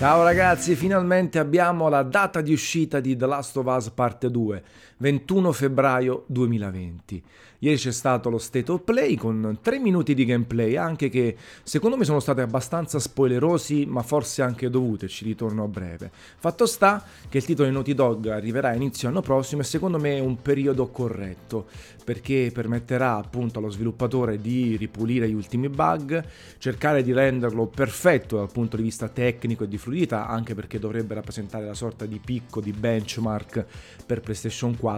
[0.00, 4.62] Ciao ragazzi, finalmente abbiamo la data di uscita di The Last of Us Parte 2,
[5.00, 7.22] 21 febbraio 2020.
[7.62, 11.96] Ieri c'è stato lo State of Play con 3 minuti di gameplay, anche che secondo
[11.96, 16.10] me sono stati abbastanza spoilerosi, ma forse anche dovute, ci ritorno a breve.
[16.12, 19.98] Fatto sta che il titolo di Naughty Dog arriverà a inizio anno prossimo e secondo
[19.98, 21.66] me è un periodo corretto,
[22.04, 26.22] perché permetterà appunto allo sviluppatore di ripulire gli ultimi bug,
[26.58, 31.14] cercare di renderlo perfetto dal punto di vista tecnico e di fluidità, anche perché dovrebbe
[31.14, 33.66] rappresentare la sorta di picco, di benchmark
[34.06, 34.89] per PlayStation 4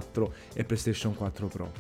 [0.54, 1.70] e PlayStation 4 Pro.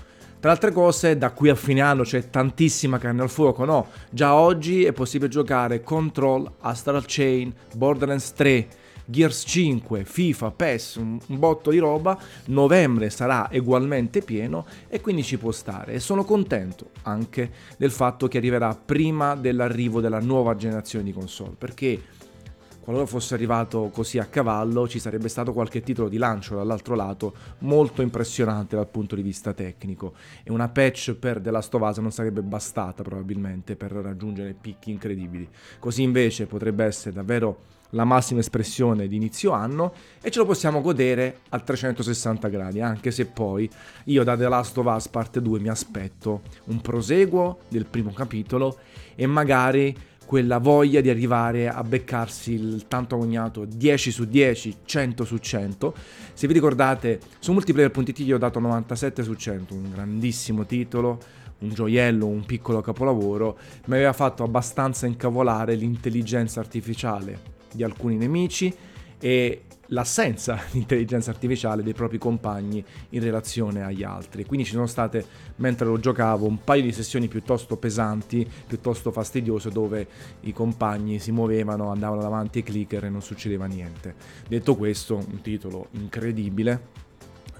[0.42, 3.86] Tra altre cose, da qui a fine anno c'è tantissima carne al fuoco, no?
[4.10, 8.68] Già oggi è possibile giocare Control, Astral Chain, Borderlands 3,
[9.04, 15.38] Gears 5, FIFA, PES, un, botto di roba, novembre sarà ugualmente pieno e quindi ci
[15.38, 15.92] può stare.
[15.92, 21.54] E sono contento anche del fatto che arriverà prima dell'arrivo della nuova generazione di console,
[21.56, 22.00] perché
[22.82, 27.34] qualora fosse arrivato così a cavallo, ci sarebbe stato qualche titolo di lancio dall'altro lato
[27.58, 31.98] molto impressionante dal punto di vista tecnico e una patch per The Last of Us
[31.98, 35.48] non sarebbe bastata probabilmente per raggiungere picchi incredibili.
[35.78, 40.80] Così invece potrebbe essere davvero la massima espressione di inizio anno e ce lo possiamo
[40.80, 43.68] godere a 360 gradi, anche se poi
[44.04, 48.78] io da The Last of Us parte 2 mi aspetto un proseguo del primo capitolo
[49.14, 55.24] e magari quella voglia di arrivare a beccarsi il tanto agognato 10 su 10, 100
[55.24, 55.94] su 100.
[56.32, 61.18] Se vi ricordate, su multiplayer.it gli ho dato 97 su 100, un grandissimo titolo,
[61.58, 68.74] un gioiello, un piccolo capolavoro, mi aveva fatto abbastanza incavolare l'intelligenza artificiale di alcuni nemici
[69.18, 69.62] e
[69.92, 74.44] l'assenza di intelligenza artificiale dei propri compagni in relazione agli altri.
[74.44, 75.24] Quindi ci sono state,
[75.56, 80.06] mentre lo giocavo, un paio di sessioni piuttosto pesanti, piuttosto fastidiose, dove
[80.40, 84.14] i compagni si muovevano, andavano davanti ai clicker e non succedeva niente.
[84.48, 87.01] Detto questo, un titolo incredibile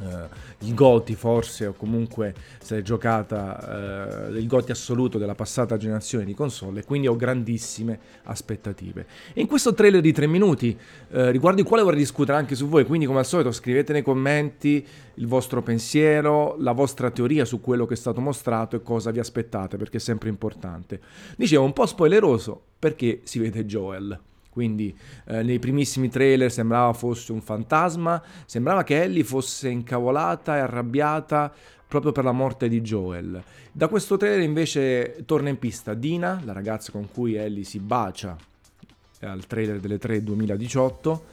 [0.02, 0.28] eh,
[0.60, 6.24] il Goti forse o comunque se è giocata eh, il Goti assoluto della passata generazione
[6.24, 9.06] di console quindi ho grandissime aspettative.
[9.32, 10.76] E in questo trailer di 3 minuti
[11.10, 14.02] eh, riguardo il quale vorrei discutere anche su voi quindi come al solito scrivete nei
[14.02, 19.10] commenti il vostro pensiero la vostra teoria su quello che è stato mostrato e cosa
[19.10, 21.00] vi aspettate perché è sempre importante.
[21.36, 24.18] Dicevo un po' spoileroso perché si vede Joel
[24.52, 24.94] quindi
[25.26, 31.50] eh, nei primissimi trailer sembrava fosse un fantasma, sembrava che Ellie fosse incavolata e arrabbiata
[31.88, 33.42] proprio per la morte di Joel.
[33.72, 38.36] Da questo trailer invece torna in pista Dina, la ragazza con cui Ellie si bacia
[39.20, 41.24] al trailer delle 3 2018.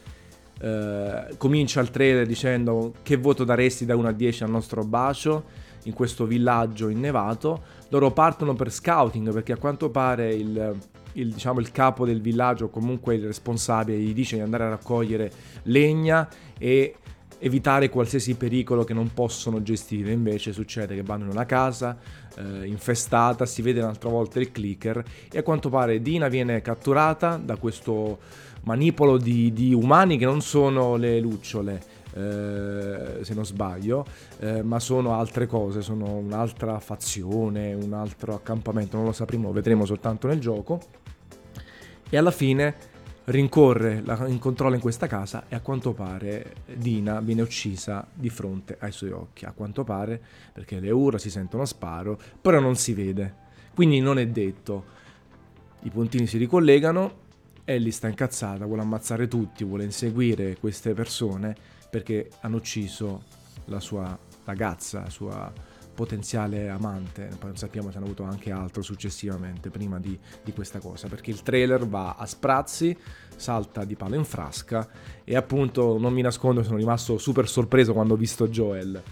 [0.61, 5.43] Eh, comincia il trailer dicendo che voto daresti da 1 a 10 al nostro bacio
[5.83, 7.63] in questo villaggio innevato.
[7.89, 10.77] Loro partono per scouting perché a quanto pare il
[11.13, 14.69] il, diciamo, il capo del villaggio o comunque il responsabile gli dice di andare a
[14.69, 15.31] raccogliere
[15.63, 16.27] legna
[16.57, 16.95] e
[17.39, 20.11] evitare qualsiasi pericolo che non possono gestire.
[20.11, 21.97] Invece succede che vanno in una casa
[22.35, 27.37] eh, infestata, si vede un'altra volta il clicker e a quanto pare Dina viene catturata
[27.37, 28.19] da questo
[28.63, 31.97] manipolo di, di umani che non sono le lucciole.
[32.11, 34.03] Eh, se non sbaglio,
[34.39, 39.53] eh, ma sono altre cose, sono un'altra fazione, un altro accampamento, non lo sapremo, lo
[39.53, 40.81] vedremo soltanto nel gioco
[42.09, 42.75] e alla fine
[43.25, 48.29] rincorre la, in controllo in questa casa e a quanto pare Dina viene uccisa di
[48.29, 49.45] fronte ai suoi occhi.
[49.45, 50.21] A quanto pare
[50.51, 53.47] perché le urla si sentono sparo, però non si vede.
[53.73, 54.97] Quindi non è detto.
[55.81, 57.27] I puntini si ricollegano,
[57.63, 61.55] Ellie sta incazzata, vuole ammazzare tutti, vuole inseguire queste persone
[61.89, 63.23] perché hanno ucciso
[63.65, 65.53] la sua ragazza, la sua
[65.99, 70.79] potenziale amante, poi non sappiamo se hanno avuto anche altro successivamente prima di, di, questa
[70.79, 72.97] cosa, perché il trailer va a sprazzi,
[73.35, 74.87] salta di palo in frasca
[75.25, 79.03] e appunto non mi nascondo sono rimasto super sorpreso quando ho visto Joel,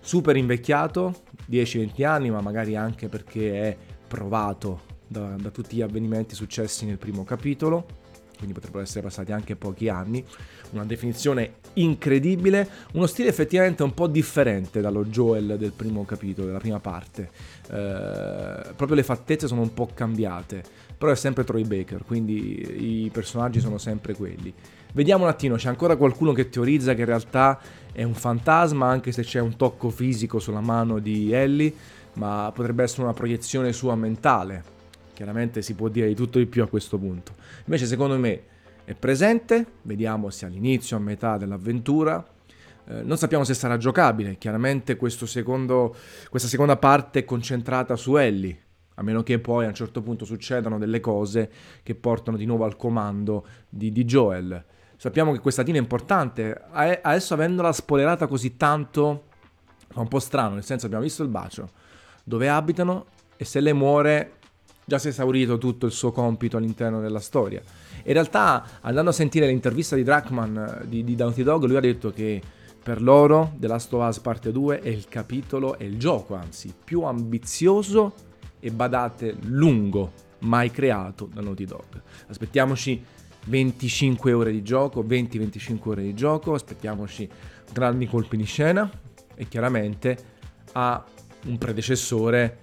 [0.00, 3.76] super invecchiato, 10-20 anni, ma magari anche perché è
[4.08, 8.00] provato da, da tutti gli avvenimenti successi nel primo capitolo
[8.42, 10.24] quindi potrebbero essere passati anche pochi anni.
[10.70, 16.58] Una definizione incredibile, uno stile effettivamente un po' differente dallo Joel del primo capitolo, della
[16.58, 17.30] prima parte.
[17.70, 20.64] Eh, proprio le fattezze sono un po' cambiate,
[20.98, 24.52] però è sempre Troy Baker, quindi i personaggi sono sempre quelli.
[24.92, 27.60] Vediamo un attimo, c'è ancora qualcuno che teorizza che in realtà
[27.92, 31.72] è un fantasma, anche se c'è un tocco fisico sulla mano di Ellie,
[32.14, 34.80] ma potrebbe essere una proiezione sua mentale
[35.14, 37.34] chiaramente si può dire di tutto di più a questo punto.
[37.64, 38.42] Invece secondo me
[38.84, 42.24] è presente, vediamo se all'inizio a metà dell'avventura.
[42.84, 45.94] Eh, non sappiamo se sarà giocabile, chiaramente secondo,
[46.28, 48.58] questa seconda parte è concentrata su Ellie,
[48.94, 51.50] a meno che poi a un certo punto succedano delle cose
[51.82, 54.64] che portano di nuovo al comando di, di Joel.
[54.96, 59.24] Sappiamo che questa tina è importante, adesso avendola spoilerata così tanto
[59.88, 61.70] fa un po' strano, nel senso abbiamo visto il bacio,
[62.24, 63.06] dove abitano
[63.36, 64.38] e se lei muore
[64.84, 67.62] già si è esaurito tutto il suo compito all'interno della storia.
[68.04, 72.10] In realtà, andando a sentire l'intervista di Drachman di, di Naughty Dog, lui ha detto
[72.10, 72.40] che
[72.82, 76.72] per loro The Last of Us Parte 2 è il capitolo, è il gioco anzi,
[76.84, 78.12] più ambizioso
[78.58, 82.02] e badate lungo mai creato da Naughty Dog.
[82.26, 83.04] Aspettiamoci
[83.46, 87.28] 25 ore di gioco, 20-25 ore di gioco, aspettiamoci
[87.72, 88.90] grandi colpi di scena
[89.34, 90.16] e chiaramente
[90.72, 91.04] ha
[91.46, 92.58] un predecessore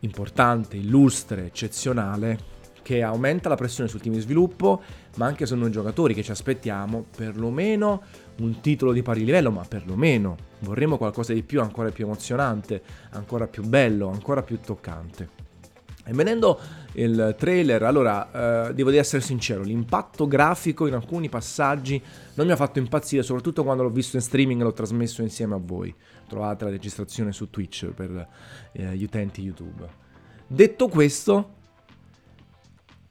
[0.00, 4.80] importante, illustre, eccezionale che aumenta la pressione sul team di sviluppo,
[5.16, 8.02] ma anche su noi giocatori che ci aspettiamo perlomeno
[8.38, 13.46] un titolo di pari livello, ma perlomeno vorremmo qualcosa di più, ancora più emozionante, ancora
[13.46, 15.47] più bello, ancora più toccante.
[16.08, 16.58] E venendo
[16.92, 22.02] il trailer, allora, eh, devo essere sincero, l'impatto grafico in alcuni passaggi
[22.32, 25.54] non mi ha fatto impazzire, soprattutto quando l'ho visto in streaming e l'ho trasmesso insieme
[25.54, 25.94] a voi.
[26.26, 28.26] Trovate la registrazione su Twitch per
[28.72, 29.86] eh, gli utenti YouTube.
[30.46, 31.56] Detto questo,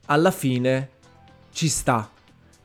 [0.08, 0.90] alla fine
[1.52, 2.10] ci sta.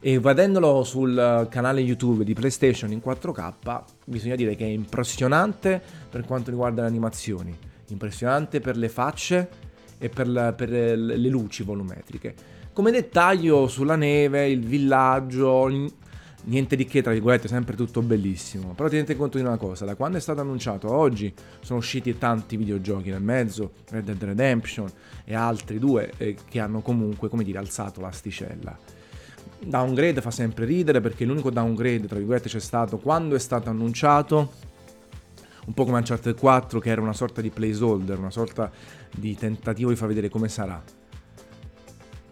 [0.00, 6.24] E vedendolo sul canale YouTube di PlayStation in 4K, bisogna dire che è impressionante per
[6.24, 7.56] quanto riguarda le animazioni,
[7.88, 9.61] impressionante per le facce
[10.02, 12.34] e per, la, per le luci volumetriche.
[12.72, 15.68] Come dettaglio sulla neve, il villaggio,
[16.44, 18.72] niente di che, tra virgolette, sempre tutto bellissimo.
[18.74, 22.56] Però tenete conto di una cosa, da quando è stato annunciato oggi sono usciti tanti
[22.56, 24.90] videogiochi nel mezzo, Red Dead Redemption
[25.24, 28.76] e altri due eh, che hanno comunque, come dire, alzato l'asticella.
[29.64, 34.50] Downgrade fa sempre ridere perché l'unico downgrade, tra virgolette, c'è stato quando è stato annunciato
[35.66, 38.70] un po' come Uncharted 4 che era una sorta di placeholder, una sorta
[39.14, 40.82] di tentativo di far vedere come sarà.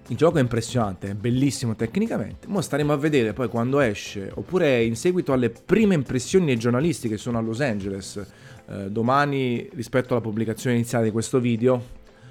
[0.08, 4.82] Il gioco è impressionante, è bellissimo tecnicamente, ma staremo a vedere poi quando esce, oppure
[4.82, 8.20] in seguito alle prime impressioni dei giornalisti che sono a Los Angeles.
[8.66, 11.80] Eh, domani, rispetto alla pubblicazione iniziale di questo video,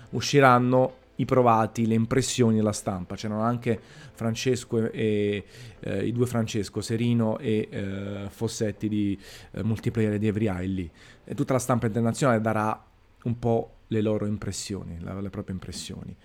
[0.10, 3.16] usciranno i provati, le impressioni della stampa.
[3.16, 3.80] C'erano anche
[4.14, 5.44] Francesco e
[5.80, 9.18] eh, i due Francesco, Serino e eh, Fossetti di
[9.52, 10.92] eh, multiplayer di Every Eye lì.
[11.24, 12.86] E tutta la stampa internazionale darà
[13.24, 16.16] un po' le loro impressioni, la, le proprie impressioni.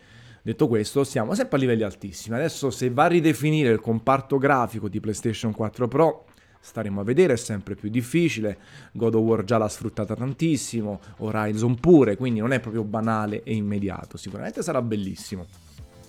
[0.43, 2.37] Detto questo, siamo sempre a livelli altissimi.
[2.37, 6.27] Adesso se va a ridefinire il comparto grafico di PlayStation 4 Pro,
[6.65, 8.57] staremo a vedere, è sempre più difficile.
[8.93, 13.55] God of War già l'ha sfruttata tantissimo, Horizon pure, quindi non è proprio banale e
[13.55, 14.17] immediato.
[14.17, 15.47] Sicuramente sarà bellissimo.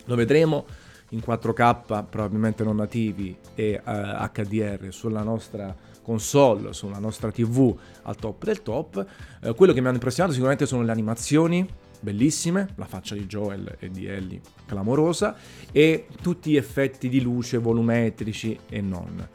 [0.05, 0.65] Lo vedremo
[1.09, 7.75] in 4K, probabilmente non nativi, e uh, eh, HDR sulla nostra console, sulla nostra TV
[8.03, 9.05] al top del top.
[9.41, 11.67] Uh, quello che mi hanno impressionato sicuramente sono le animazioni,
[11.99, 15.35] bellissime, la faccia di Joel e di Ellie clamorosa,
[15.71, 19.27] e tutti gli effetti di luce volumetrici e non.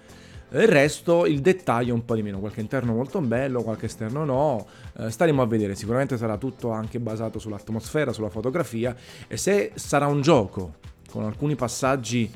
[0.53, 4.67] Il resto, il dettaglio un po' di meno, qualche interno molto bello, qualche esterno no,
[4.99, 8.95] eh, staremo a vedere, sicuramente sarà tutto anche basato sull'atmosfera, sulla fotografia
[9.29, 10.75] e se sarà un gioco
[11.09, 12.31] con alcuni passaggi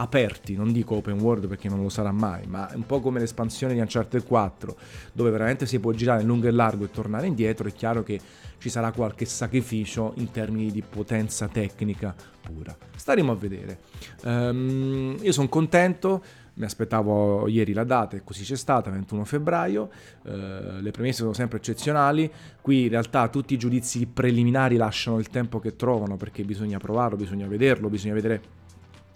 [0.00, 3.74] aperti, non dico open world perché non lo sarà mai, ma un po' come l'espansione
[3.74, 4.76] di Uncharted 4,
[5.12, 8.18] dove veramente si può girare in lungo e largo e tornare indietro, è chiaro che
[8.58, 12.76] ci sarà qualche sacrificio in termini di potenza tecnica pura.
[12.96, 13.78] Staremo a vedere.
[14.24, 16.22] Um, io sono contento,
[16.60, 19.88] mi aspettavo ieri la data e così c'è stata, 21 febbraio,
[20.24, 25.28] eh, le premesse sono sempre eccezionali, qui in realtà tutti i giudizi preliminari lasciano il
[25.28, 28.42] tempo che trovano perché bisogna provarlo, bisogna vederlo, bisogna vedere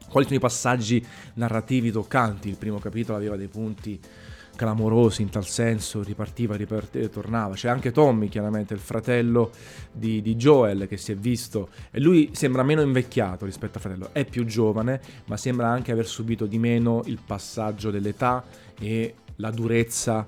[0.09, 4.01] quali sono i passaggi narrativi toccanti, il primo capitolo aveva dei punti
[4.55, 7.55] clamorosi in tal senso, ripartiva, ripartiva, tornava.
[7.55, 9.51] C'è anche Tommy, chiaramente il fratello
[9.93, 14.09] di, di, Joel che si è visto e lui sembra meno invecchiato rispetto al fratello,
[14.13, 18.45] è più giovane, ma sembra anche aver subito di meno il passaggio dell'età
[18.79, 20.25] e la durezza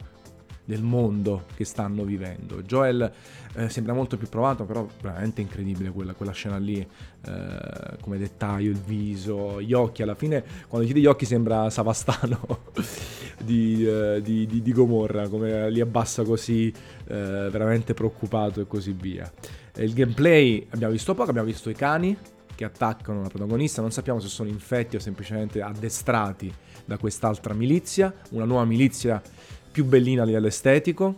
[0.67, 2.63] del mondo che stanno vivendo.
[2.63, 3.11] Joel
[3.55, 8.71] eh, sembra molto più provato, però veramente incredibile quella, quella scena lì, eh, come dettaglio,
[8.71, 12.65] il viso, gli occhi, alla fine quando chiude gli occhi sembra Savastano
[13.43, 18.93] di, eh, di, di, di, Gomorra, come li abbassa così, eh, veramente preoccupato e così
[18.93, 19.31] via.
[19.77, 22.17] Il gameplay abbiamo visto poco, abbiamo visto i cani
[22.57, 26.53] che attaccano la protagonista, non sappiamo se sono infetti o semplicemente addestrati
[26.85, 29.23] da quest'altra milizia, una nuova milizia
[29.77, 31.17] più bellina a livello estetico,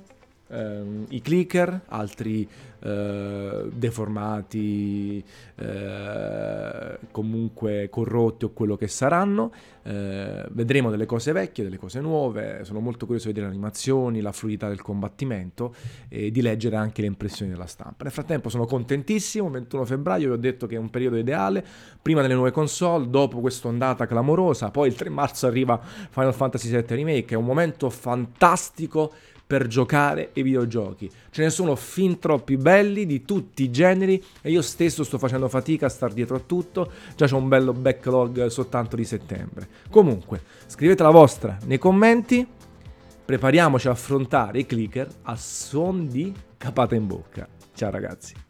[0.49, 2.49] ehm, i clicker, altri
[2.81, 5.25] eh, deformati,
[5.57, 9.53] eh, comunque corrotti o quello che saranno.
[9.83, 14.21] Eh, vedremo delle cose vecchie, delle cose nuove, sono molto curioso di vedere le animazioni,
[14.21, 15.75] la fluidità del combattimento
[16.09, 18.05] e di leggere anche le impressioni della stampa.
[18.05, 21.65] Nel frattempo sono contentissimo, 21 febbraio vi ho detto che è un periodo ideale,
[22.01, 26.71] prima delle nuove console, dopo questa ondata clamorosa, poi il 3 marzo arriva Final Fantasy
[26.71, 29.13] VII Remake, è un momento fantastico
[29.49, 31.11] per giocare ai videogiochi.
[31.31, 35.49] Ce ne sono fin troppi belli di tutti i generi e io stesso sto facendo
[35.49, 39.67] fatica a star dietro a tutto, già c'è un bello backlog soltanto di settembre.
[39.89, 42.47] Comunque, scrivete la vostra nei commenti,
[43.25, 47.49] prepariamoci a affrontare i clicker a suon di capata in bocca.
[47.73, 48.48] Ciao ragazzi.